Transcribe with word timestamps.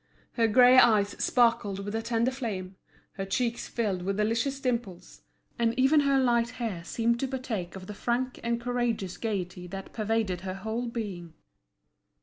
Her 0.31 0.47
grey 0.47 0.79
eyes 0.79 1.09
sparkled 1.23 1.85
with 1.85 1.93
a 1.93 2.01
tender 2.01 2.31
flame, 2.31 2.75
her 3.17 3.23
cheeks 3.27 3.67
filled 3.67 4.01
with 4.01 4.17
delicious 4.17 4.59
dimples, 4.59 5.21
and 5.59 5.77
even 5.77 5.99
her 5.99 6.17
light 6.17 6.49
hair 6.57 6.83
seemed 6.83 7.19
to 7.19 7.27
partake 7.27 7.75
of 7.75 7.85
the 7.85 7.93
frank 7.93 8.39
and 8.43 8.59
courageous 8.59 9.17
gaiety 9.17 9.67
that 9.67 9.93
pervaded 9.93 10.41
her 10.41 10.55
whole 10.55 10.87
being. 10.87 11.35